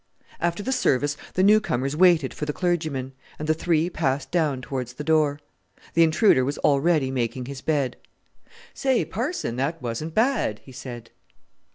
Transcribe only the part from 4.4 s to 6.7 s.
towards the door. The intruder was